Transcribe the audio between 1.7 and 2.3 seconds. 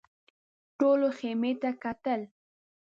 کتل.